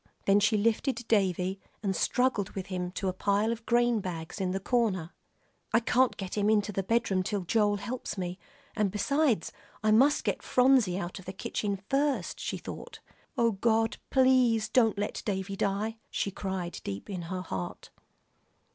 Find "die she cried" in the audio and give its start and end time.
15.55-16.81